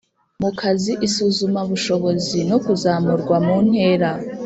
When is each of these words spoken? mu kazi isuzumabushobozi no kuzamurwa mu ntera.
mu 0.41 0.49
kazi 0.59 0.91
isuzumabushobozi 1.07 2.39
no 2.49 2.57
kuzamurwa 2.65 3.35
mu 3.45 3.57
ntera. 3.67 4.09